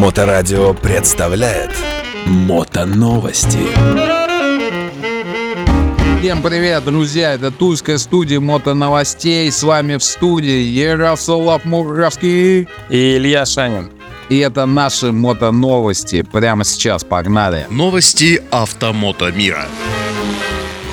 Моторадио 0.00 0.72
представляет 0.72 1.72
Мотоновости. 2.24 3.58
Всем 6.20 6.40
привет, 6.40 6.86
друзья! 6.86 7.34
Это 7.34 7.50
Тульская 7.50 7.98
студия 7.98 8.40
мотоновостей. 8.40 9.52
С 9.52 9.62
вами 9.62 9.96
в 9.96 10.02
студии 10.02 10.62
Ярослав 10.62 11.66
Муравский. 11.66 12.66
И 12.88 13.16
Илья 13.18 13.44
Шанин. 13.44 13.90
И 14.30 14.38
это 14.38 14.64
наши 14.64 15.12
мотоновости. 15.12 16.22
Прямо 16.22 16.64
сейчас 16.64 17.04
погнали. 17.04 17.66
Новости 17.68 18.42
автомото 18.50 19.30
мира. 19.30 19.66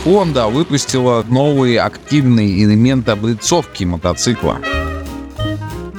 Honda 0.03 0.51
выпустила 0.51 1.23
новый 1.29 1.77
активный 1.77 2.61
элемент 2.61 3.07
облицовки 3.07 3.85
мотоцикла. 3.85 4.59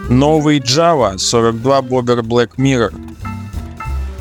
Новый 0.08 0.58
Java 0.60 1.18
42 1.18 1.80
Bobber 1.82 2.22
Black 2.22 2.52
Mirror. 2.56 2.94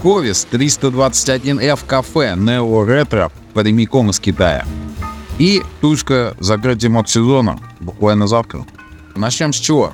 Ковис 0.04 0.46
321F 0.52 1.80
кафе 1.88 2.34
Neo 2.36 2.86
Retro 2.86 3.32
прямиком 3.54 4.10
из 4.10 4.20
Китая. 4.20 4.66
И 5.40 5.64
Тульское 5.80 6.36
закрытие 6.42 6.92
мод-сезона 6.92 7.58
буквально 7.80 8.28
завтра. 8.28 8.66
Начнем 9.16 9.54
с 9.54 9.56
чего? 9.56 9.94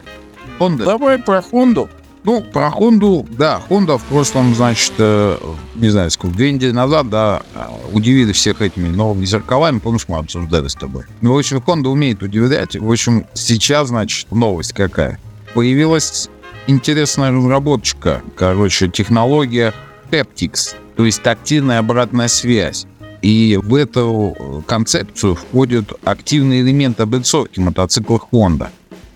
Honda. 0.60 0.84
Давай 0.84 1.20
про 1.20 1.44
Хонду. 1.44 1.88
Ну, 2.24 2.42
про 2.42 2.72
Хонду, 2.72 3.28
да, 3.30 3.62
Honda 3.70 3.98
в 4.00 4.04
прошлом, 4.06 4.56
значит, 4.56 4.94
э, 4.98 5.38
не 5.76 5.90
знаю, 5.90 6.10
сколько, 6.10 6.38
две 6.38 6.54
недели 6.54 6.72
назад, 6.72 7.10
да, 7.10 7.42
э, 7.54 7.66
удивили 7.92 8.32
всех 8.32 8.62
этими 8.62 8.88
новыми 8.88 9.26
зеркалами, 9.26 9.80
помнишь, 9.80 10.06
мы 10.08 10.18
обсуждали 10.18 10.70
с 10.70 10.74
тобой. 10.74 11.04
Ну, 11.20 11.34
в 11.34 11.38
общем, 11.38 11.58
Honda 11.58 11.90
умеет 11.90 12.24
удивлять. 12.24 12.78
В 12.78 12.90
общем, 12.90 13.26
сейчас, 13.34 13.90
значит, 13.90 14.32
новость 14.32 14.72
какая? 14.72 15.20
Появилась 15.54 16.30
интересная 16.68 17.32
разработчика, 17.32 18.22
короче, 18.36 18.90
технология 18.90 19.74
Haptics, 20.12 20.76
то 20.96 21.06
есть 21.06 21.22
тактильная 21.22 21.80
обратная 21.80 22.28
связь. 22.28 22.88
И 23.22 23.60
в 23.62 23.76
эту 23.76 24.64
концепцию 24.68 25.36
входит 25.36 25.94
активный 26.04 26.62
элемент 26.62 27.00
облицовки 27.00 27.60
мотоцикла 27.60 28.20
Honda. 28.32 28.70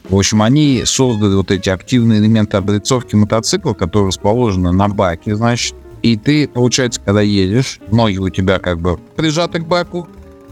В 0.09 0.15
общем, 0.15 0.41
они 0.41 0.83
создали 0.85 1.35
вот 1.35 1.51
эти 1.51 1.69
активные 1.69 2.19
элементы 2.19 2.55
облицовки 2.55 3.15
мотоцикла, 3.15 3.73
которые 3.73 4.07
расположены 4.07 4.71
на 4.71 4.87
баке, 4.87 5.35
значит. 5.35 5.75
И 6.03 6.15
ты, 6.15 6.47
получается, 6.47 7.01
когда 7.03 7.21
едешь, 7.21 7.79
ноги 7.91 8.17
у 8.17 8.29
тебя 8.29 8.59
как 8.59 8.79
бы 8.79 8.97
прижаты 9.17 9.59
к 9.59 9.65
баку, 9.65 10.07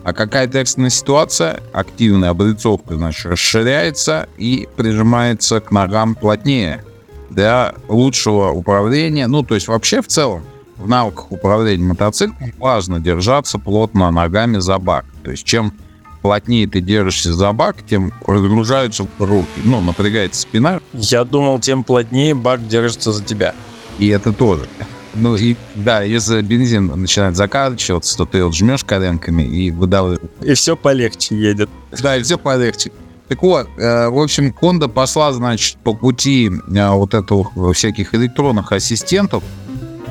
а 0.05 0.13
какая-то 0.13 0.59
экстренная 0.59 0.91
ситуация, 0.91 1.61
активная 1.73 2.29
облицовка, 2.29 2.95
значит, 2.95 3.25
расширяется 3.25 4.29
и 4.37 4.69
прижимается 4.75 5.59
к 5.59 5.71
ногам 5.71 6.13
плотнее 6.13 6.85
для 7.31 7.73
лучшего 7.89 8.51
управления. 8.51 9.25
Ну, 9.25 9.41
то 9.41 9.55
есть 9.55 9.67
вообще 9.67 10.03
в 10.03 10.07
целом 10.07 10.43
в 10.77 10.87
навыках 10.87 11.31
управления 11.31 11.83
мотоциклом 11.83 12.53
важно 12.59 12.99
держаться 12.99 13.57
плотно 13.57 14.11
ногами 14.11 14.59
за 14.59 14.77
бак. 14.77 15.05
То 15.23 15.31
есть 15.31 15.43
чем 15.43 15.73
плотнее 16.21 16.67
ты 16.67 16.81
держишься 16.81 17.33
за 17.33 17.51
бак, 17.51 17.77
тем 17.83 18.13
разгружаются 18.27 19.07
руки. 19.17 19.61
Ну, 19.63 19.81
напрягается 19.81 20.39
спина. 20.39 20.81
Я 20.93 21.23
думал, 21.23 21.59
тем 21.59 21.83
плотнее 21.83 22.35
бак 22.35 22.67
держится 22.67 23.11
за 23.11 23.23
тебя. 23.23 23.55
И 23.97 24.07
это 24.09 24.33
тоже. 24.33 24.67
Ну 25.15 25.35
и 25.35 25.55
да, 25.75 26.01
если 26.01 26.41
бензин 26.41 26.87
начинает 26.87 27.35
заканчиваться, 27.35 28.17
то 28.17 28.25
ты 28.25 28.43
вот 28.43 28.53
жмешь 28.53 28.83
коленками 28.83 29.43
и 29.43 29.71
выдавливаешь. 29.71 30.29
И 30.41 30.53
все 30.53 30.75
полегче 30.75 31.35
едет. 31.35 31.69
Да, 32.01 32.17
и 32.17 32.23
все 32.23 32.37
полегче. 32.37 32.91
Так 33.27 33.41
вот, 33.41 33.67
э, 33.77 34.09
в 34.09 34.19
общем, 34.19 34.53
Honda 34.61 34.87
пошла, 34.87 35.31
значит, 35.33 35.77
по 35.77 35.93
пути 35.93 36.49
э, 36.49 36.89
вот 36.89 37.13
этого 37.13 37.73
всяких 37.73 38.13
электронных 38.13 38.71
ассистентов, 38.71 39.43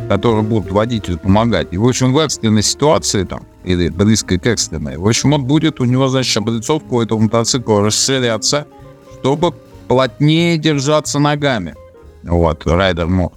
которые 0.08 0.42
будут 0.42 0.72
водителю 0.72 1.18
помогать. 1.18 1.68
И, 1.70 1.76
в 1.76 1.86
общем, 1.86 2.12
в 2.12 2.18
экстренной 2.18 2.62
ситуации 2.62 3.24
там, 3.24 3.46
или 3.62 3.88
близкой 3.88 4.38
к 4.38 4.46
экстренной, 4.46 4.96
в 4.96 5.06
общем, 5.06 5.32
он 5.32 5.44
будет, 5.44 5.80
у 5.80 5.84
него, 5.84 6.08
значит, 6.08 6.36
облицовка 6.36 6.92
у 6.92 7.02
этого 7.02 7.20
мотоцикла 7.20 7.82
расширяться, 7.84 8.66
чтобы 9.20 9.54
плотнее 9.86 10.58
держаться 10.58 11.18
ногами. 11.18 11.74
Вот, 12.24 12.66
райдер 12.66 13.06
мод. 13.06 13.34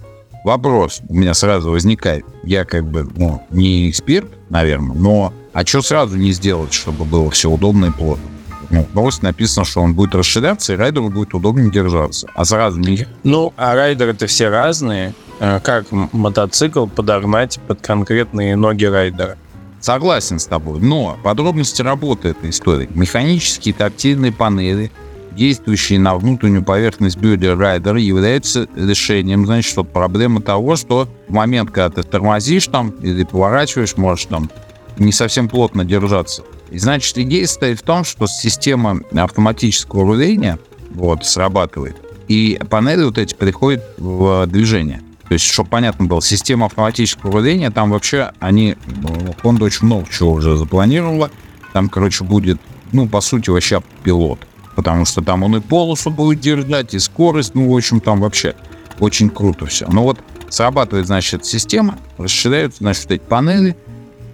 Вопрос 0.47 1.02
у 1.09 1.13
меня 1.13 1.34
сразу 1.34 1.72
возникает. 1.72 2.25
Я 2.41 2.63
как 2.63 2.85
бы, 2.85 3.06
ну, 3.18 3.46
не 3.50 3.90
эксперт, 3.90 4.31
наверное, 4.50 4.96
но 4.96 5.34
а 5.52 5.66
что 5.66 5.81
сразу 5.81 6.16
не 6.16 6.31
сделать, 6.31 6.72
чтобы 6.72 7.03
было 7.03 7.30
все 7.31 7.50
удобно 7.50 7.88
и 7.88 7.91
плотно? 7.91 8.24
Ну, 8.69 8.88
в 8.90 8.96
новости 8.96 9.25
написано, 9.25 9.66
что 9.66 9.81
он 9.81 9.94
будет 9.94 10.16
расширяться, 10.16 10.72
и 10.72 10.78
райдеру 10.78 11.09
будет 11.09 11.34
удобнее 11.34 11.69
держаться. 11.69 12.30
А 12.34 12.46
сразу 12.46 12.80
не... 12.80 13.06
Ну, 13.25 13.53
а 13.57 13.75
райдеры-то 13.75 14.28
все 14.28 14.47
разные. 14.47 15.13
Э, 15.41 15.59
Как 15.59 15.91
мотоцикл 15.91 16.88
подогнать 16.88 17.59
под 17.68 17.81
конкретные 17.81 18.56
ноги 18.56 18.86
райдера? 18.86 19.38
Согласен 19.81 20.40
с 20.40 20.46
тобой, 20.46 20.80
но 20.80 21.18
подробности 21.24 21.81
работы 21.81 22.30
этой 22.30 22.52
истории. 22.52 22.88
Механические 22.96 23.74
тактильные 23.74 24.31
панели, 24.31 24.94
действующие 25.38 26.00
на 26.00 26.18
внутреннюю 26.18 26.64
поверхность 26.64 27.18
бедер 27.18 27.58
райдера, 27.58 28.00
являются 28.00 28.68
решением, 28.75 29.46
значит, 29.46 29.78
вот 29.78 29.94
проблемы 29.94 30.42
того, 30.42 30.75
что 30.75 31.08
в 31.28 31.34
момент, 31.34 31.72
когда 31.72 31.90
ты 31.90 32.03
тормозишь 32.03 32.68
там 32.68 32.90
или 33.02 33.24
поворачиваешь, 33.24 33.96
можешь 33.96 34.25
там 34.25 34.50
не 34.98 35.12
совсем 35.12 35.48
плотно 35.48 35.86
держаться. 35.86 36.42
И 36.72 36.80
значит, 36.80 37.18
идея 37.18 37.48
стоит 37.48 37.80
в 37.80 37.84
том, 37.84 38.03
что 38.03 38.28
система 38.28 39.00
автоматического 39.16 40.03
руления 40.03 40.59
вот, 40.90 41.25
срабатывает, 41.25 41.96
и 42.28 42.59
панели 42.69 43.04
вот 43.04 43.18
эти 43.18 43.34
приходят 43.36 43.84
в 43.98 44.48
движение. 44.48 45.02
То 45.28 45.34
есть, 45.34 45.46
чтобы 45.46 45.69
понятно 45.69 46.06
было, 46.06 46.22
система 46.22 46.66
автоматического 46.68 47.31
руления, 47.34 47.69
там 47.69 47.92
вообще 47.92 48.31
они, 48.40 48.75
ну, 48.88 49.36
Honda 49.44 49.64
очень 49.66 49.86
много 49.86 50.08
чего 50.09 50.31
уже 50.31 50.56
запланировала. 50.56 51.30
Там, 51.74 51.90
короче, 51.90 52.24
будет, 52.24 52.59
ну, 52.94 53.08
по 53.09 53.19
сути, 53.19 53.50
вообще 53.50 53.84
пилот. 54.04 54.47
Потому 54.77 55.05
что 55.05 55.23
там 55.23 55.41
он 55.41 55.55
и 55.55 55.59
полосу 55.59 56.11
будет 56.11 56.39
держать, 56.39 56.93
и 56.93 56.99
скорость, 56.99 57.55
ну, 57.55 57.73
в 57.73 57.75
общем, 57.75 57.99
там 57.99 58.21
вообще 58.21 58.53
очень 58.99 59.31
круто 59.31 59.65
все. 59.65 59.88
Но 59.88 60.03
вот 60.03 60.19
срабатывает, 60.49 61.07
значит, 61.07 61.45
система, 61.45 61.97
расширяются, 62.19 62.83
значит, 62.83 63.11
эти 63.11 63.21
панели, 63.21 63.75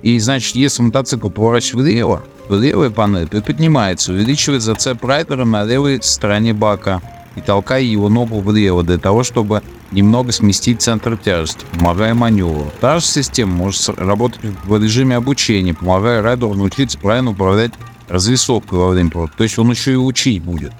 и, 0.01 0.19
значит, 0.19 0.57
если 0.57 0.83
мотоцикл 0.83 1.29
поворачивает 1.29 1.87
влево, 1.87 2.23
то 2.49 2.59
левая 2.59 2.89
панель 2.89 3.25
приподнимается, 3.25 4.11
увеличивает 4.11 4.61
зацеп 4.61 5.01
райдера 5.05 5.45
на 5.45 5.63
левой 5.63 6.03
стороне 6.03 6.53
бака 6.53 7.01
и 7.37 7.41
толкая 7.41 7.81
его 7.81 8.09
ногу 8.09 8.41
влево 8.41 8.83
для 8.83 8.97
того, 8.97 9.23
чтобы 9.23 9.63
немного 9.91 10.33
сместить 10.33 10.81
центр 10.81 11.15
тяжести, 11.15 11.65
помогая 11.71 12.13
маневру. 12.13 12.69
Та 12.81 12.99
же 12.99 13.05
система 13.05 13.53
может 13.53 13.87
работать 13.97 14.41
в 14.65 14.83
режиме 14.83 15.15
обучения, 15.15 15.73
помогая 15.73 16.21
райдеру 16.21 16.53
научиться 16.53 16.99
правильно 16.99 17.31
управлять 17.31 17.71
развесовкой 18.08 18.80
во 18.80 18.90
время 18.90 19.09
поворота. 19.09 19.38
То 19.38 19.44
есть 19.44 19.58
он 19.59 19.69
еще 19.72 19.94
и 19.94 19.96
учить 19.96 20.44
будет. 20.44 20.74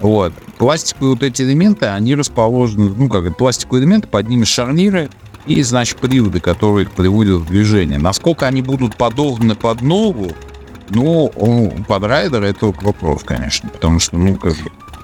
Вот. 0.00 0.32
Пластиковые 0.58 1.14
вот 1.14 1.22
эти 1.22 1.42
элементы, 1.42 1.86
они 1.86 2.14
расположены, 2.14 2.90
ну 2.96 3.08
как 3.08 3.36
пластиковые 3.36 3.82
элементы, 3.82 4.08
под 4.08 4.28
ними 4.28 4.44
шарниры 4.44 5.10
и, 5.46 5.62
значит, 5.62 5.98
приводы, 5.98 6.40
которые 6.40 6.84
их 6.86 6.92
приводят 6.92 7.40
в 7.40 7.46
движение. 7.46 7.98
Насколько 7.98 8.46
они 8.46 8.62
будут 8.62 8.96
подогнаны 8.96 9.54
под 9.54 9.82
ногу, 9.82 10.32
ну, 10.90 11.30
под 11.86 12.04
райдера 12.04 12.44
это 12.44 12.66
вопрос, 12.66 13.22
конечно, 13.24 13.68
потому 13.68 14.00
что, 14.00 14.16
ну, 14.16 14.36
как 14.36 14.54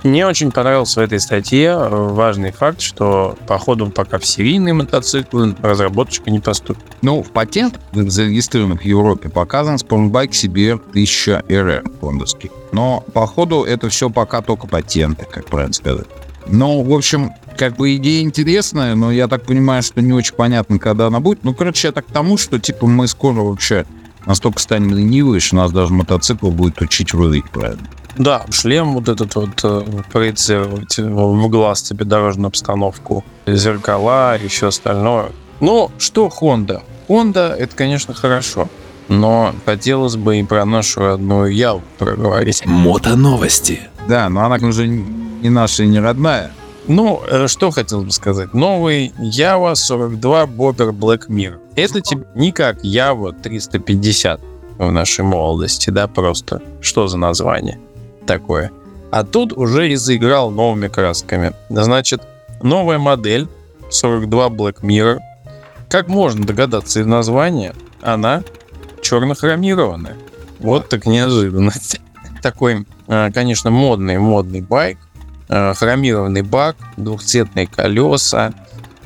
Мне 0.06 0.24
очень 0.24 0.52
понравился 0.52 1.00
в 1.00 1.02
этой 1.02 1.18
статье 1.18 1.70
э, 1.70 1.88
важный 1.90 2.52
факт, 2.52 2.80
что 2.80 3.36
походу 3.48 3.90
пока 3.90 4.20
в 4.20 4.24
серийные 4.24 4.72
мотоциклы 4.72 5.56
разработчика 5.60 6.30
не 6.30 6.38
поступит. 6.38 6.84
Ну, 7.02 7.24
в 7.24 7.32
патент, 7.32 7.80
зарегистрированных 7.92 8.82
в 8.82 8.84
Европе, 8.84 9.28
показан 9.28 9.74
Sportbike 9.74 10.30
CBR 10.30 10.80
1000 10.90 11.44
RR 11.48 11.98
фондовский. 12.00 12.52
Но, 12.70 13.02
походу, 13.12 13.64
это 13.64 13.88
все 13.88 14.08
пока 14.08 14.42
только 14.42 14.68
патенты, 14.68 15.26
как 15.28 15.46
правильно 15.46 15.74
сказать. 15.74 16.06
Ну, 16.46 16.84
в 16.84 16.92
общем, 16.92 17.32
как 17.58 17.74
бы 17.74 17.96
идея 17.96 18.22
интересная, 18.22 18.94
но 18.94 19.10
я 19.10 19.26
так 19.26 19.42
понимаю, 19.42 19.82
что 19.82 20.00
не 20.02 20.12
очень 20.12 20.36
понятно, 20.36 20.78
когда 20.78 21.08
она 21.08 21.18
будет. 21.18 21.42
Ну, 21.42 21.52
короче, 21.52 21.88
я 21.88 21.92
так 21.92 22.06
к 22.06 22.12
тому, 22.12 22.38
что, 22.38 22.60
типа, 22.60 22.86
мы 22.86 23.08
скоро 23.08 23.40
вообще 23.40 23.84
настолько 24.24 24.60
станем 24.60 24.94
ленивые, 24.94 25.40
что 25.40 25.56
нас 25.56 25.72
даже 25.72 25.92
мотоцикл 25.92 26.50
будет 26.50 26.80
учить 26.80 27.12
рулить 27.12 27.50
правильно. 27.50 27.88
Да, 28.18 28.46
шлем 28.50 28.94
вот 28.94 29.08
этот 29.08 29.34
вот 29.34 29.60
э, 29.62 29.82
проецировать 30.10 30.98
в 30.98 31.48
глаз 31.48 31.82
тебе 31.82 32.04
дорожную 32.04 32.48
обстановку, 32.48 33.24
зеркала 33.46 34.36
и 34.36 34.48
все 34.48 34.68
остальное. 34.68 35.32
Ну, 35.60 35.90
что 35.98 36.28
Honda? 36.28 36.82
Honda 37.08 37.52
это, 37.54 37.76
конечно, 37.76 38.14
хорошо. 38.14 38.68
Но 39.08 39.54
хотелось 39.64 40.16
бы 40.16 40.38
и 40.38 40.42
про 40.42 40.64
нашу 40.64 41.00
родную 41.00 41.54
Яву 41.54 41.82
проговорить. 41.98 42.64
Мотоновости. 42.66 43.82
Да, 44.08 44.28
но 44.28 44.44
она 44.44 44.56
уже 44.66 44.88
не 44.88 45.48
наша 45.48 45.84
и 45.84 45.86
не 45.86 46.00
родная. 46.00 46.52
Ну, 46.88 47.22
э, 47.28 47.46
что 47.48 47.70
хотел 47.70 48.02
бы 48.02 48.10
сказать. 48.10 48.54
Новый 48.54 49.12
Ява 49.18 49.74
42 49.74 50.44
Bobber 50.46 50.90
Black 50.90 51.28
Mirror. 51.28 51.58
Это 51.76 52.00
тебе 52.00 52.24
не 52.34 52.50
как 52.52 52.82
Ява 52.82 53.32
350 53.32 54.40
в 54.78 54.90
нашей 54.90 55.24
молодости, 55.24 55.90
да, 55.90 56.08
просто. 56.08 56.62
Что 56.80 57.08
за 57.08 57.18
название 57.18 57.78
такое? 58.26 58.70
А 59.10 59.24
тут 59.24 59.52
уже 59.52 59.90
и 59.90 59.96
новыми 60.50 60.88
красками. 60.88 61.52
Значит, 61.70 62.22
новая 62.62 62.98
модель 62.98 63.48
42 63.90 64.48
Black 64.48 64.80
Mirror. 64.82 65.20
Как 65.88 66.08
можно 66.08 66.44
догадаться 66.44 67.00
из 67.00 67.06
названия, 67.06 67.74
она 68.02 68.42
черно-хромированная. 69.02 70.16
Вот 70.58 70.88
так 70.88 71.06
неожиданность. 71.06 72.00
Такой, 72.42 72.86
э, 73.06 73.30
конечно, 73.32 73.70
модный, 73.70 74.18
модный 74.18 74.60
байк. 74.60 74.98
Э, 75.48 75.74
Хромированный 75.74 76.42
бак, 76.42 76.76
двухцветные 76.96 77.66
колеса, 77.66 78.52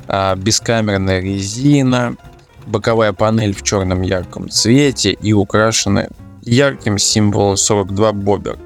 э, 0.09 0.37
бескамерная 0.37 1.21
резина, 1.21 2.17
боковая 2.67 3.13
панель 3.13 3.55
в 3.55 3.63
черном 3.63 4.03
ярком 4.03 4.49
цвете 4.49 5.13
и 5.13 5.33
украшенная 5.33 6.09
ярким 6.43 6.99
символом 6.99 7.57
42 7.57 8.13
бобер. 8.13 8.59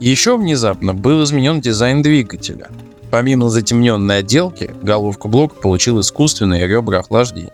Еще 0.00 0.36
внезапно 0.36 0.94
был 0.94 1.24
изменен 1.24 1.60
дизайн 1.60 2.02
двигателя. 2.02 2.68
Помимо 3.10 3.48
затемненной 3.48 4.18
отделки, 4.18 4.70
головка 4.82 5.28
блока 5.28 5.56
получил 5.56 6.00
искусственные 6.00 6.68
ребра 6.68 7.00
охлаждения. 7.00 7.52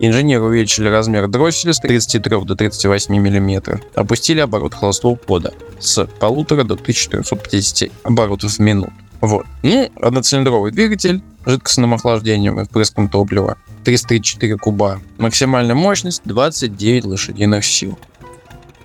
Инженеры 0.00 0.42
увеличили 0.42 0.88
размер 0.88 1.28
дросселя 1.28 1.72
с 1.72 1.78
33 1.78 2.44
до 2.44 2.56
38 2.56 3.14
мм, 3.14 3.80
опустили 3.94 4.40
оборот 4.40 4.74
холостого 4.74 5.16
хода 5.24 5.54
с 5.78 5.98
1,5 5.98 6.64
до 6.64 6.74
1450 6.74 7.90
оборотов 8.02 8.52
в 8.52 8.58
минуту. 8.58 8.92
Вот. 9.20 9.46
Ну, 9.62 9.88
одноцилиндровый 10.02 10.72
двигатель 10.72 11.22
жидкостным 11.46 11.94
охлаждением 11.94 12.60
и 12.60 12.64
впрыском 12.64 13.08
топлива 13.08 13.56
334 13.84 14.56
куба. 14.56 15.00
Максимальная 15.18 15.74
мощность 15.74 16.22
29 16.24 17.04
лошадиных 17.04 17.64
сил. 17.64 17.98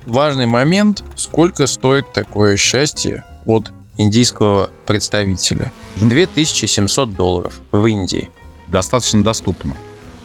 Важный 0.09 0.47
момент, 0.47 1.03
сколько 1.15 1.67
стоит 1.67 2.11
такое 2.13 2.57
счастье 2.57 3.23
от 3.45 3.71
индийского 3.95 4.71
представителя. 4.87 5.71
2700 5.97 7.13
долларов 7.13 7.59
в 7.71 7.85
Индии. 7.85 8.31
Достаточно 8.67 9.23
доступно. 9.23 9.77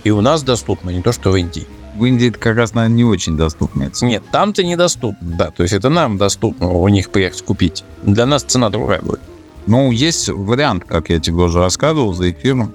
И 0.02 0.10
у 0.10 0.22
нас 0.22 0.42
доступно, 0.42 0.88
не 0.88 1.02
то 1.02 1.12
что 1.12 1.30
в 1.30 1.36
Индии. 1.36 1.66
В 1.96 2.04
Индии 2.06 2.30
это 2.30 2.38
как 2.38 2.56
раз, 2.56 2.72
наверное, 2.72 2.96
не 2.96 3.04
очень 3.04 3.36
доступно. 3.36 3.90
Нет, 4.00 4.22
там-то 4.32 4.64
недоступно, 4.64 5.36
да. 5.36 5.50
То 5.50 5.62
есть 5.62 5.74
это 5.74 5.90
нам 5.90 6.16
доступно 6.16 6.70
у 6.70 6.88
них 6.88 7.10
приехать 7.10 7.42
купить. 7.42 7.84
Для 8.02 8.24
нас 8.24 8.42
цена 8.42 8.70
другая 8.70 9.02
будет. 9.02 9.20
Ну, 9.66 9.90
есть 9.90 10.30
вариант, 10.30 10.84
как 10.86 11.10
я 11.10 11.20
тебе 11.20 11.42
уже 11.42 11.58
рассказывал 11.58 12.14
за 12.14 12.30
эфиром. 12.30 12.72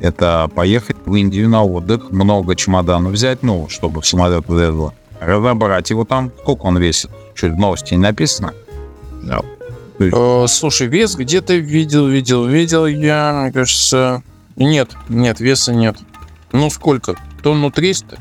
Это 0.00 0.48
поехать 0.54 0.96
в 1.06 1.12
Индию 1.16 1.48
на 1.48 1.64
отдых, 1.64 2.12
много 2.12 2.54
чемоданов 2.54 3.12
взять, 3.12 3.42
ну, 3.42 3.68
чтобы 3.68 4.00
в 4.00 4.06
самолет 4.06 4.46
влезло. 4.46 4.94
Разобрать 5.26 5.90
его 5.90 6.04
там. 6.04 6.32
Сколько 6.40 6.62
он 6.62 6.78
весит? 6.78 7.10
Чуть 7.34 7.52
в 7.52 7.56
новости 7.56 7.94
не 7.94 8.00
написано. 8.00 8.54
Да. 9.22 9.40
Э, 9.98 10.46
слушай, 10.48 10.86
вес 10.88 11.14
где-то 11.14 11.54
видел, 11.54 12.06
видел, 12.08 12.46
видел 12.46 12.86
я, 12.86 13.42
мне 13.42 13.52
кажется... 13.52 14.22
Нет, 14.56 14.90
нет, 15.08 15.40
веса 15.40 15.72
нет. 15.72 15.96
Ну 16.52 16.68
сколько? 16.70 17.16
Тонну 17.42 17.70
300? 17.70 18.18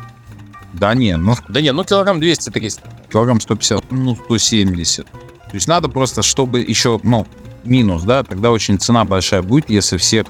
Да 0.73 0.93
не, 0.93 1.17
ну 1.17 1.35
Да 1.49 1.59
нет, 1.61 1.73
ну 1.73 1.83
килограмм 1.83 2.19
200-300. 2.19 2.79
килограмм 3.11 3.41
150, 3.41 3.91
ну 3.91 4.15
170. 4.15 5.05
То 5.05 5.11
есть 5.51 5.67
надо 5.67 5.89
просто, 5.89 6.21
чтобы 6.21 6.61
еще, 6.61 6.99
ну, 7.03 7.27
минус, 7.65 8.03
да, 8.03 8.23
тогда 8.23 8.51
очень 8.51 8.79
цена 8.79 9.03
большая 9.03 9.41
будет, 9.41 9.69
если 9.69 9.97
всех 9.97 10.27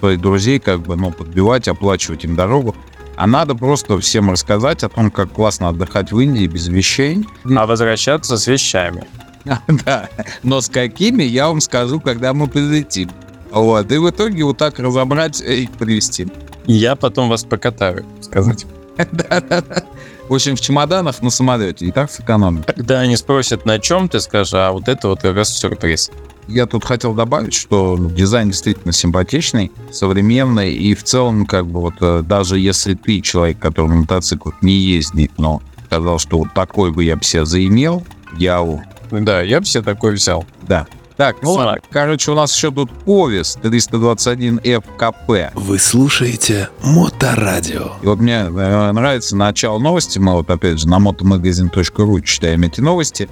твоих 0.00 0.20
друзей 0.20 0.58
как 0.58 0.80
бы, 0.80 0.96
ну, 0.96 1.10
подбивать, 1.10 1.68
оплачивать 1.68 2.24
им 2.24 2.34
дорогу. 2.34 2.74
А 3.16 3.26
надо 3.26 3.54
просто 3.54 3.98
всем 4.00 4.30
рассказать 4.30 4.82
о 4.82 4.88
том, 4.88 5.10
как 5.10 5.30
классно 5.32 5.68
отдыхать 5.68 6.12
в 6.12 6.18
Индии 6.18 6.46
без 6.46 6.68
вещей. 6.68 7.26
А 7.56 7.66
возвращаться 7.66 8.36
с 8.36 8.46
вещами. 8.46 9.04
Да, 9.84 10.08
но 10.42 10.62
с 10.62 10.70
какими, 10.70 11.22
я 11.22 11.48
вам 11.48 11.60
скажу, 11.60 12.00
когда 12.00 12.32
мы 12.32 12.46
прилетим. 12.46 13.10
Вот, 13.50 13.92
и 13.92 13.98
в 13.98 14.08
итоге 14.08 14.42
вот 14.42 14.56
так 14.56 14.78
разобрать 14.78 15.42
и 15.42 15.68
привезти. 15.78 16.26
Я 16.66 16.96
потом 16.96 17.28
вас 17.28 17.44
покатаю, 17.44 18.06
сказать. 18.22 18.64
Да-да-да. 18.96 19.84
В 20.28 20.34
общем, 20.34 20.56
в 20.56 20.60
чемоданах 20.60 21.20
на 21.20 21.30
самолете 21.30 21.84
и 21.84 21.92
так 21.92 22.10
сэкономим. 22.10 22.62
Когда 22.62 23.00
они 23.00 23.16
спросят, 23.16 23.66
на 23.66 23.78
чем 23.78 24.08
ты 24.08 24.20
скажешь, 24.20 24.54
а 24.54 24.72
вот 24.72 24.88
это 24.88 25.08
вот 25.08 25.20
как 25.20 25.36
раз 25.36 25.50
сюрприз. 25.50 26.10
Я 26.48 26.66
тут 26.66 26.84
хотел 26.84 27.14
добавить, 27.14 27.54
что 27.54 27.96
дизайн 27.98 28.50
действительно 28.50 28.92
симпатичный, 28.92 29.72
современный, 29.90 30.74
и 30.74 30.94
в 30.94 31.02
целом, 31.02 31.46
как 31.46 31.66
бы 31.66 31.80
вот 31.80 31.94
э, 32.00 32.22
даже 32.26 32.58
если 32.58 32.94
ты 32.94 33.20
человек, 33.20 33.58
который 33.58 33.88
на 33.88 33.94
мотоциклах 33.96 34.54
не 34.60 34.74
ездит, 34.74 35.32
но 35.38 35.62
сказал, 35.86 36.18
что 36.18 36.38
вот 36.38 36.48
такой 36.54 36.92
бы 36.92 37.02
я 37.04 37.16
бы 37.16 37.24
себе 37.24 37.46
заимел, 37.46 38.04
я, 38.36 38.60
у- 38.62 38.82
Да, 39.10 39.40
я 39.42 39.60
бы 39.60 39.66
себе 39.66 39.82
такой 39.82 40.14
взял. 40.14 40.44
да. 40.62 40.86
Так, 41.16 41.36
ну 41.42 41.52
ладно. 41.52 41.80
Короче, 41.92 42.32
у 42.32 42.34
нас 42.34 42.52
еще 42.56 42.72
тут 42.72 42.90
Овес 43.06 43.56
321 43.62 44.58
FKP. 44.58 45.50
Вы 45.54 45.78
слушаете 45.78 46.70
Моторадио. 46.82 47.92
И 48.02 48.06
вот 48.06 48.18
мне 48.18 48.38
э, 48.48 48.90
нравится 48.92 49.36
начало 49.36 49.78
новости. 49.78 50.18
Мы 50.18 50.32
вот 50.32 50.50
опять 50.50 50.80
же 50.80 50.88
на 50.88 50.98
motomagazine.ru 50.98 52.20
читаем 52.22 52.64
эти 52.64 52.80
новости. 52.80 53.28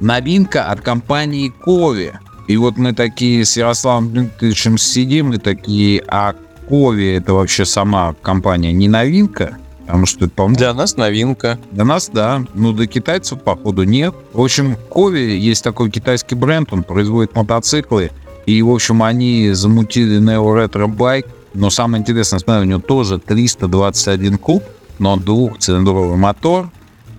Новинка 0.00 0.66
от 0.66 0.82
компании 0.82 1.48
Кови. 1.48 2.12
И 2.48 2.56
вот 2.56 2.76
мы 2.76 2.92
такие 2.92 3.44
с 3.44 3.56
Ярославом 3.56 4.10
Дмитриевичем 4.10 4.78
сидим 4.78 5.32
и 5.32 5.38
такие, 5.38 6.02
а 6.08 6.34
Кови 6.68 7.14
это 7.14 7.34
вообще 7.34 7.64
сама 7.64 8.14
компания 8.22 8.72
не 8.72 8.88
новинка? 8.88 9.58
Потому 9.86 10.06
что 10.06 10.24
это, 10.24 10.34
по-моему, 10.34 10.56
Для 10.56 10.74
нас 10.74 10.96
новинка. 10.96 11.58
для 11.70 11.84
нас, 11.84 12.08
да. 12.12 12.44
Ну, 12.54 12.72
до 12.72 12.86
китайцев, 12.86 13.42
походу, 13.42 13.82
нет. 13.82 14.14
В 14.32 14.40
общем, 14.40 14.76
Кови 14.88 15.20
есть 15.20 15.62
такой 15.64 15.90
китайский 15.90 16.34
бренд, 16.34 16.72
он 16.72 16.82
производит 16.82 17.34
мотоциклы. 17.34 18.10
И, 18.46 18.62
в 18.62 18.70
общем, 18.70 19.02
они 19.02 19.50
замутили 19.52 20.20
Neo 20.20 20.44
Retro 20.44 20.86
Bike. 20.86 21.26
Но 21.54 21.68
самое 21.68 22.00
интересное, 22.00 22.38
смотри, 22.38 22.62
у 22.62 22.70
него 22.70 22.80
тоже 22.80 23.18
321 23.18 24.38
куб, 24.38 24.62
но 24.98 25.16
двухцилиндровый 25.16 26.16
мотор. 26.16 26.70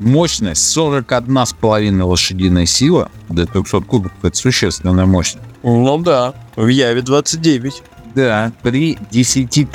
Мощность 0.03 0.77
41,5 0.77 2.03
лошадиная 2.03 2.65
сила. 2.65 3.09
До 3.29 3.45
300 3.45 3.81
кубов 3.81 4.11
это 4.21 4.35
существенная 4.35 5.05
мощность. 5.05 5.45
Ну 5.63 5.97
да, 6.00 6.33
в 6.57 6.67
Яве 6.67 7.01
29. 7.01 7.81
Да, 8.13 8.51
при 8.61 8.97
10 9.11 9.69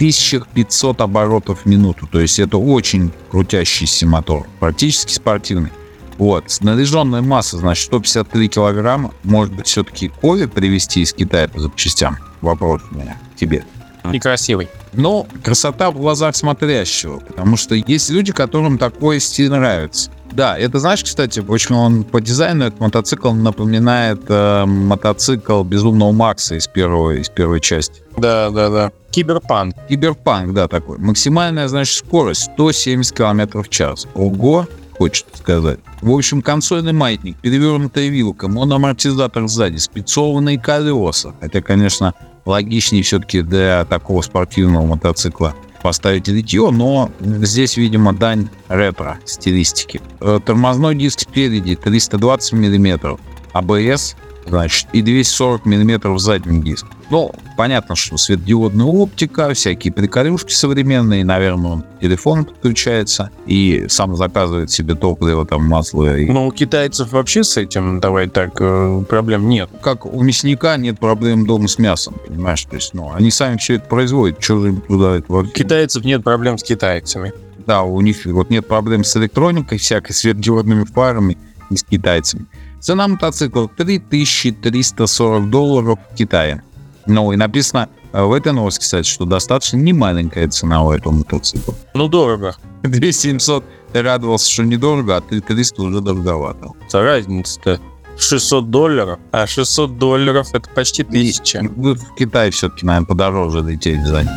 500 0.55 1.01
оборотов 1.01 1.63
в 1.63 1.67
минуту. 1.67 2.07
То 2.07 2.21
есть 2.21 2.39
это 2.39 2.59
очень 2.59 3.11
крутящийся 3.31 4.07
мотор. 4.07 4.47
Практически 4.61 5.13
спортивный. 5.15 5.71
Вот, 6.19 6.45
снаряженная 6.49 7.23
масса, 7.23 7.59
значит, 7.59 7.87
153 7.87 8.49
килограмма. 8.49 9.13
Может 9.23 9.55
быть, 9.55 9.67
все-таки 9.67 10.09
Кови 10.09 10.47
привезти 10.47 11.03
из 11.03 11.13
Китая 11.13 11.49
по 11.49 11.61
запчастям? 11.61 12.19
Вопрос 12.41 12.83
у 12.91 12.97
меня 12.97 13.17
к 13.35 13.39
тебе. 13.39 13.65
Некрасивый. 14.05 14.69
Но 14.93 15.27
красота 15.43 15.91
в 15.91 15.99
глазах 15.99 16.35
смотрящего, 16.35 17.21
потому 17.21 17.57
что 17.57 17.75
есть 17.75 18.11
люди, 18.11 18.33
которым 18.33 18.79
такой 18.79 19.21
стиль 19.21 19.51
нравится. 19.51 20.11
Да, 20.33 20.57
это 20.59 20.79
знаешь, 20.79 21.03
кстати, 21.03 21.41
очень 21.41 21.75
он 21.75 22.05
по 22.05 22.21
дизайну 22.21 22.67
этот 22.67 22.81
мотоцикл 22.81 23.33
напоминает 23.33 24.21
э, 24.29 24.65
мотоцикл 24.67 25.63
Безумного 25.63 26.13
Макса 26.13 26.57
из 26.57 26.67
первой, 26.67 27.21
из 27.21 27.29
первой 27.29 27.61
части. 27.61 28.03
Да, 28.17 28.51
да, 28.51 28.69
да. 28.69 28.93
Киберпанк. 29.11 29.75
Киберпанк, 29.89 30.53
да, 30.53 30.69
такой. 30.69 30.99
Максимальная, 30.99 31.69
значит, 31.69 31.97
скорость 31.97 32.51
170 32.55 33.17
км 33.17 33.63
в 33.63 33.69
час. 33.69 34.07
Ого, 34.15 34.67
хочется 34.93 35.37
сказать. 35.37 35.79
В 36.03 36.11
общем, 36.11 36.43
консольный 36.43 36.93
маятник, 36.93 37.37
перевернутая 37.39 38.09
вилка, 38.09 38.49
моноамортизатор 38.49 39.49
сзади, 39.49 39.79
спицованные 39.79 40.59
колеса. 40.59 41.35
Хотя, 41.41 41.63
конечно, 41.63 42.15
логичнее 42.45 43.03
все-таки 43.03 43.43
для 43.43 43.85
такого 43.85 44.23
спортивного 44.23 44.87
мотоцикла 44.87 45.55
поставить 45.83 46.29
литье, 46.29 46.71
но 46.71 47.11
здесь, 47.21 47.77
видимо, 47.77 48.13
дань 48.13 48.49
ретро 48.69 49.19
стилистики. 49.25 50.01
Э, 50.21 50.41
Тормозной 50.45 50.95
диск 50.95 51.21
спереди 51.21 51.77
320 51.77 52.53
мм, 52.53 53.19
АБС, 53.53 54.17
значит, 54.49 54.87
и 54.93 55.03
240 55.03 55.67
мм 55.67 56.19
задний 56.19 56.63
диск. 56.63 56.87
Ну, 57.11 57.33
понятно, 57.57 57.97
что 57.97 58.17
светодиодная 58.19 58.87
оптика, 58.87 59.53
всякие 59.55 59.93
приколюшки 59.93 60.53
современные, 60.53 61.25
наверное, 61.25 61.71
он 61.71 61.83
к 61.83 62.01
телефону 62.01 62.45
подключается 62.45 63.31
и 63.47 63.87
сам 63.89 64.15
заказывает 64.17 64.71
себе 64.71 64.95
топливо, 64.95 65.47
там, 65.47 65.65
масло. 65.65 66.19
И 66.19 66.27
Ну, 66.31 66.47
у 66.47 66.53
китайцев 66.53 67.13
вообще 67.13 67.45
с 67.45 67.57
этим, 67.57 68.01
давай 68.01 68.29
так, 68.29 68.53
э, 68.61 69.03
проблем 69.09 69.49
нет. 69.49 69.71
как 69.83 70.05
у 70.07 70.23
мясника 70.23 70.77
нет 70.77 70.99
проблем 70.99 71.47
дома 71.47 71.69
с 71.69 71.79
мясом, 71.79 72.17
понимаешь? 72.27 72.65
То 72.65 72.77
есть, 72.77 72.93
ну, 72.95 73.13
они 73.15 73.31
сами 73.31 73.57
все 73.57 73.75
это 73.75 73.89
производят, 73.89 74.43
что 74.43 74.61
же 74.61 74.69
им 74.69 74.81
туда 74.83 75.17
это 75.17 75.33
вообще? 75.33 75.53
китайцев 75.53 76.05
нет 76.05 76.23
проблем 76.23 76.59
с 76.59 76.63
китайцами. 76.63 77.33
Да, 77.67 77.83
у 77.83 78.01
них 78.01 78.25
вот 78.25 78.51
нет 78.51 78.67
проблем 78.67 79.05
с 79.05 79.17
электроникой, 79.17 79.79
всякой 79.79 80.13
светодиодными 80.13 80.85
фарами 80.85 81.37
и 81.71 81.77
с 81.77 81.83
китайцами. 81.83 82.47
Цена 82.81 83.09
мотоцикла 83.09 83.69
3340 83.69 85.51
долларов 85.51 85.99
в 86.13 86.15
Китае. 86.15 86.63
Ну 87.07 87.33
и 87.33 87.37
написано 87.37 87.89
э, 88.13 88.23
в 88.23 88.33
этой 88.33 88.53
новости, 88.53 88.81
кстати, 88.81 89.09
что 89.09 89.25
достаточно 89.25 89.79
немаленькая 89.79 90.49
цена 90.49 90.85
у 90.85 90.93
этого 90.93 91.13
мотоцикла. 91.13 91.75
Ну, 91.95 92.09
дорого. 92.09 92.57
2700 92.83 93.65
ты 93.93 94.03
радовался, 94.03 94.51
что 94.51 94.63
недорого, 94.65 95.17
а 95.17 95.21
3300 95.21 95.83
уже 95.83 96.01
дороговато. 96.01 96.73
За 96.89 97.03
разница-то 97.03 97.81
600 98.19 98.71
долларов, 98.71 99.19
а 99.33 99.47
600 99.47 99.99
долларов 99.99 100.49
это 100.53 100.69
почти 100.71 101.03
тысяча. 101.03 101.63
Вы 101.77 101.95
в 101.95 102.15
Китае 102.15 102.51
все-таки, 102.51 102.85
наверное, 102.85 103.07
подороже 103.07 103.61
летели 103.63 104.03
за 104.05 104.23
ним. 104.23 104.33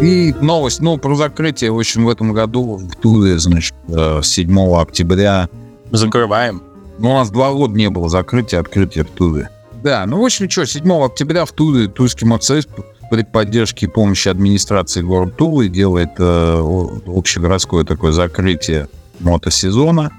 И 0.00 0.34
новость, 0.40 0.80
ну, 0.80 0.96
про 0.96 1.14
закрытие, 1.14 1.70
в 1.72 1.78
общем, 1.78 2.06
в 2.06 2.08
этом 2.08 2.32
году 2.32 2.76
в 2.76 2.96
Туле, 2.96 3.38
значит, 3.38 3.74
э, 3.88 4.20
7 4.22 4.80
октября. 4.80 5.48
Закрываем. 5.90 6.62
Ну, 6.98 7.10
у 7.10 7.14
нас 7.14 7.30
два 7.30 7.52
года 7.52 7.74
не 7.74 7.88
было 7.88 8.08
закрытия, 8.08 8.60
открытия 8.60 9.04
в 9.04 9.10
Туле. 9.10 9.48
Да, 9.82 10.04
ну, 10.06 10.20
в 10.20 10.24
общем, 10.24 10.50
что, 10.50 10.66
7 10.66 10.90
октября 11.02 11.44
в 11.44 11.52
Туле 11.52 11.88
Тульский 11.88 12.26
мотосоюз 12.26 12.68
при 13.10 13.24
поддержке 13.24 13.86
и 13.86 13.88
помощи 13.88 14.28
администрации 14.28 15.02
города 15.02 15.32
Тулы 15.32 15.68
делает 15.68 16.10
э, 16.18 16.92
общегородское 17.06 17.84
такое 17.84 18.12
закрытие 18.12 18.88
мотосезона. 19.20 20.12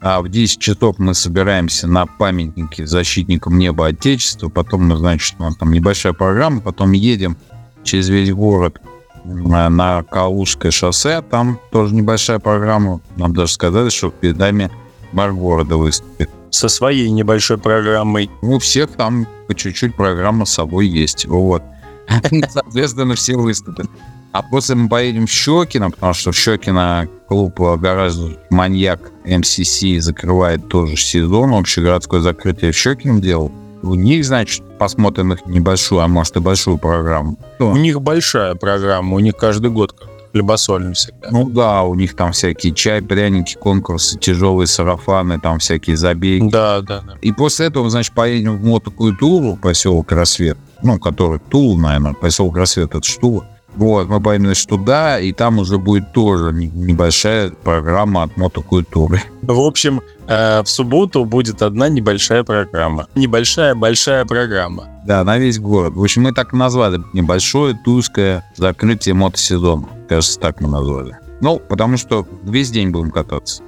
А 0.00 0.20
в 0.20 0.28
10 0.28 0.60
часов 0.60 0.98
мы 0.98 1.14
собираемся 1.14 1.88
на 1.88 2.06
памятнике 2.06 2.86
защитникам 2.86 3.58
неба 3.58 3.86
Отечества. 3.88 4.48
Потом, 4.48 4.86
мы, 4.86 4.96
значит, 4.96 5.34
у 5.38 5.42
нас 5.42 5.56
там 5.56 5.72
небольшая 5.72 6.12
программа. 6.12 6.60
Потом 6.60 6.92
едем 6.92 7.36
через 7.82 8.08
весь 8.08 8.30
город 8.30 8.80
на, 9.24 9.68
на 9.70 10.02
Калужское 10.02 10.70
шоссе. 10.70 11.22
Там 11.22 11.58
тоже 11.72 11.94
небольшая 11.94 12.38
программа. 12.38 13.00
Нам 13.16 13.34
даже 13.34 13.52
сказали, 13.52 13.88
что 13.88 14.10
перед 14.10 14.36
нами 14.36 14.70
мэр 15.16 15.32
города 15.32 15.76
выступит. 15.76 16.30
Со 16.50 16.68
своей 16.68 17.10
небольшой 17.10 17.58
программой. 17.58 18.30
У 18.42 18.58
всех 18.58 18.92
там 18.92 19.26
по 19.48 19.54
чуть-чуть 19.54 19.96
программа 19.96 20.44
с 20.44 20.52
собой 20.52 20.86
есть. 20.86 21.26
Вот. 21.26 21.62
Соответственно, 22.50 23.14
все 23.14 23.36
выступят. 23.36 23.86
А 24.32 24.42
после 24.42 24.74
мы 24.74 24.88
поедем 24.88 25.26
в 25.26 25.30
Щекино, 25.30 25.90
потому 25.90 26.12
что 26.12 26.30
в 26.30 26.36
Щекино 26.36 27.08
клуб 27.28 27.58
«Гаражный 27.58 28.38
маньяк» 28.50 29.00
МСС 29.24 29.82
закрывает 30.00 30.68
тоже 30.68 30.96
сезон. 30.96 31.54
Общегородское 31.54 32.20
закрытие 32.20 32.72
в 32.72 32.76
Щекино 32.76 33.20
делал. 33.20 33.50
У 33.82 33.94
них, 33.94 34.24
значит, 34.24 34.62
посмотрим 34.78 35.32
их 35.32 35.46
небольшую, 35.46 36.02
а 36.02 36.08
может 36.08 36.36
и 36.36 36.40
большую 36.40 36.76
программу. 36.76 37.38
У 37.58 37.76
них 37.76 38.02
большая 38.02 38.54
программа, 38.54 39.14
у 39.14 39.20
них 39.20 39.36
каждый 39.36 39.70
год 39.70 39.92
как 39.92 40.08
хлебосольный 40.36 40.92
всегда. 40.92 41.28
Ну 41.30 41.48
да, 41.48 41.82
у 41.82 41.94
них 41.94 42.14
там 42.14 42.32
всякие 42.32 42.74
чай, 42.74 43.00
пряники, 43.00 43.54
конкурсы, 43.54 44.18
тяжелые 44.18 44.66
сарафаны, 44.66 45.40
там 45.40 45.58
всякие 45.58 45.96
забеги. 45.96 46.48
Да, 46.50 46.82
да, 46.82 47.00
да. 47.00 47.14
И 47.22 47.32
после 47.32 47.66
этого, 47.66 47.88
значит, 47.88 48.14
поедем 48.14 48.58
в 48.58 48.64
мотокультуру, 48.64 49.56
поселок 49.56 50.12
Рассвет, 50.12 50.58
ну, 50.82 50.98
который 50.98 51.40
Тул, 51.40 51.78
наверное, 51.78 52.12
поселок 52.12 52.56
Рассвет, 52.56 52.94
это 52.94 53.02
Штула. 53.02 53.46
Вот, 53.76 54.08
мы 54.08 54.20
поедем 54.20 54.46
значит, 54.46 54.68
туда, 54.68 55.18
и 55.20 55.32
там 55.32 55.58
уже 55.58 55.78
будет 55.78 56.12
тоже 56.12 56.52
небольшая 56.52 57.50
программа 57.50 58.24
от 58.24 58.36
мотокультуры. 58.36 59.22
В 59.46 59.60
общем, 59.60 60.02
э, 60.26 60.62
в 60.62 60.68
субботу 60.68 61.24
будет 61.24 61.62
одна 61.62 61.88
небольшая 61.88 62.42
программа. 62.42 63.06
Небольшая, 63.14 63.74
большая 63.74 64.24
программа. 64.24 64.88
Да, 65.06 65.22
на 65.22 65.38
весь 65.38 65.60
город. 65.60 65.94
В 65.94 66.02
общем, 66.02 66.22
мы 66.22 66.32
так 66.32 66.52
назвали. 66.52 67.00
Небольшое 67.12 67.78
тульское 67.84 68.44
закрытие 68.56 69.14
мотосезона. 69.14 69.86
Кажется, 70.08 70.40
так 70.40 70.60
мы 70.60 70.68
назвали. 70.68 71.16
Ну, 71.40 71.60
потому 71.60 71.96
что 71.96 72.26
весь 72.42 72.70
день 72.70 72.90
будем 72.90 73.12
кататься. 73.12 73.62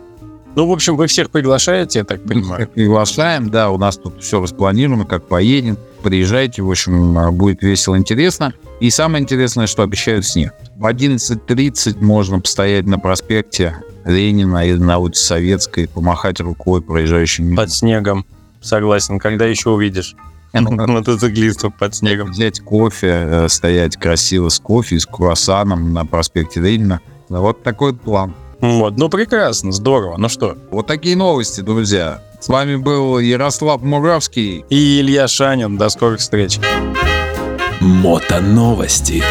Ну, 0.57 0.67
в 0.67 0.73
общем, 0.73 0.97
вы 0.97 1.07
всех 1.07 1.31
приглашаете, 1.31 2.01
я 2.01 2.05
так 2.05 2.25
понимаю. 2.25 2.67
Приглашаем, 2.75 3.49
да, 3.49 3.71
у 3.71 3.79
нас 3.79 3.97
тут 3.97 4.21
все 4.21 4.41
распланировано, 4.43 5.05
как 5.05 5.29
поедем. 5.29 5.77
Приезжайте, 6.03 6.63
в 6.63 6.71
общем, 6.71 7.37
будет 7.37 7.63
весело, 7.63 7.97
интересно. 7.97 8.53
И 8.81 8.91
самое 8.91 9.23
интересное, 9.23 9.69
что 9.69 9.85
обещают 9.85 10.27
снег. 10.27 10.55
В 10.77 10.87
11.30 10.87 12.03
можно 12.03 12.41
постоять 12.41 12.87
на 12.87 12.99
проспекте 12.99 13.77
Ленина 14.09 14.67
или 14.67 14.79
на 14.79 14.99
улице 14.99 15.23
Советской, 15.23 15.87
помахать 15.87 16.41
рукой 16.41 16.81
проезжающим. 16.81 17.55
Под 17.55 17.71
снегом. 17.71 18.25
Согласен. 18.61 19.19
Когда 19.19 19.45
еще 19.45 19.71
увидишь? 19.71 20.17
мотоциклистов 20.55 21.75
под 21.75 21.95
снегом. 21.95 22.31
Взять 22.31 22.61
кофе, 22.61 23.09
э, 23.09 23.49
стоять 23.49 23.97
красиво 23.97 24.49
с 24.49 24.59
кофе, 24.59 24.99
с 24.99 25.07
круассаном 25.07 25.93
на 25.93 26.07
проспекте 26.07 26.61
Ленина. 26.61 27.01
Вот 27.29 27.63
такой 27.63 27.95
план. 27.95 28.35
Вот, 28.61 28.97
ну 28.97 29.09
прекрасно, 29.09 29.73
здорово. 29.73 30.17
Ну 30.17 30.29
что? 30.29 30.57
Вот 30.71 30.87
такие 30.87 31.17
новости, 31.17 31.61
друзья. 31.61 32.23
С 32.41 32.49
вами 32.49 32.77
был 32.77 33.19
Ярослав 33.19 33.83
Муравский 33.83 34.65
и 34.71 35.01
Илья 35.01 35.29
Шанин. 35.29 35.77
До 35.77 35.91
скорых 35.91 36.21
встреч. 36.21 36.59
Мото 37.81 38.41
новости 38.41 39.23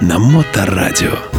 на 0.00 0.18
Моторадио. 0.18 1.37